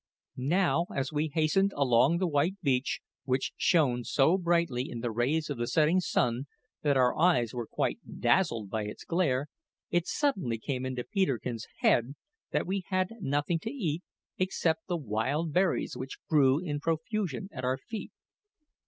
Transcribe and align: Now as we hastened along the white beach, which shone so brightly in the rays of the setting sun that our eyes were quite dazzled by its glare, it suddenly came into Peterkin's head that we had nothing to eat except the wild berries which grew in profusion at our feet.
Now 0.37 0.87
as 0.95 1.13
we 1.13 1.27
hastened 1.27 1.73
along 1.75 2.17
the 2.17 2.25
white 2.27 2.55
beach, 2.63 3.01
which 3.23 3.53
shone 3.55 4.03
so 4.03 4.35
brightly 4.35 4.89
in 4.89 5.01
the 5.01 5.11
rays 5.11 5.47
of 5.51 5.59
the 5.59 5.67
setting 5.67 5.99
sun 5.99 6.47
that 6.81 6.97
our 6.97 7.15
eyes 7.15 7.53
were 7.53 7.67
quite 7.67 7.99
dazzled 8.19 8.71
by 8.71 8.85
its 8.85 9.05
glare, 9.05 9.45
it 9.91 10.07
suddenly 10.07 10.57
came 10.57 10.87
into 10.87 11.03
Peterkin's 11.03 11.67
head 11.81 12.15
that 12.49 12.65
we 12.65 12.83
had 12.87 13.09
nothing 13.19 13.59
to 13.59 13.69
eat 13.69 14.01
except 14.39 14.87
the 14.87 14.97
wild 14.97 15.53
berries 15.53 15.95
which 15.95 16.17
grew 16.27 16.57
in 16.59 16.79
profusion 16.79 17.47
at 17.51 17.63
our 17.63 17.77
feet. 17.77 18.11